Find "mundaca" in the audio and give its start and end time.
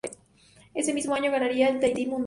2.07-2.19